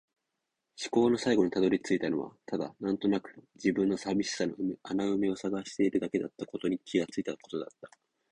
[0.81, 7.87] 思考の最後に辿り着いたのはただ、なんとなくの自分の寂しさの穴埋めを探しているだけだったことに気がついたことだった。